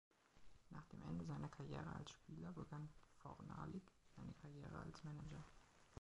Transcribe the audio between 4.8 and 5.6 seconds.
Manager.